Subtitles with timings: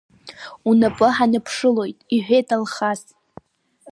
[0.69, 3.01] Унапы ҳаныԥшылоит,— иҳәеит Алхас.